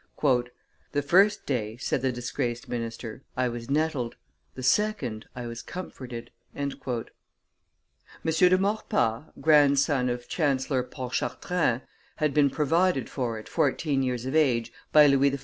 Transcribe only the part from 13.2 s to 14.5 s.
at fourteen years of